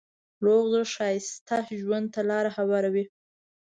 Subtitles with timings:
[0.45, 3.05] روغ زړه ښایسته ژوند ته لاره هواروي.